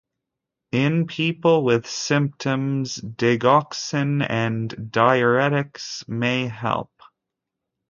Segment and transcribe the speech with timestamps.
[0.71, 6.89] In people with symptoms, digoxin and diuretics may help.